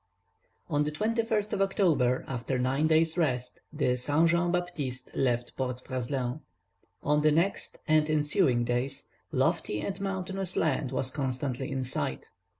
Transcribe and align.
On 0.67 0.83
the 0.83 0.91
21st 0.91 1.53
of 1.53 1.61
October, 1.61 2.25
after 2.27 2.57
nine 2.57 2.87
days' 2.87 3.19
rest, 3.19 3.61
the 3.71 3.95
Saint 3.97 4.29
Jean 4.29 4.51
Baptiste 4.51 5.11
left 5.15 5.55
Port 5.55 5.83
Praslin. 5.85 6.39
On 7.03 7.21
the 7.21 7.31
next 7.31 7.77
and 7.87 8.09
ensuing 8.09 8.63
days, 8.63 9.05
lofty 9.31 9.79
and 9.79 10.01
mountainous 10.01 10.55
land 10.55 10.91
was 10.91 11.11
constantly 11.11 11.71
in 11.71 11.83
sight. 11.83 12.31